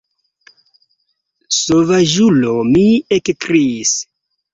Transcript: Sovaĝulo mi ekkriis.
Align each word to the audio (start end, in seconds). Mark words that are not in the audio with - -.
Sovaĝulo 1.57 2.53
mi 2.71 2.87
ekkriis. 3.19 3.93